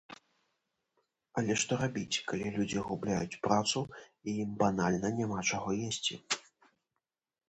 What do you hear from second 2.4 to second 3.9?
людзі губляюць працу,